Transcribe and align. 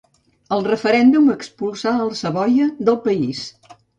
El 0.55 0.63
referèndum 0.67 1.27
expulsà 1.33 1.93
els 2.05 2.23
Savoia 2.25 2.69
del 2.89 3.01
país. 3.07 3.45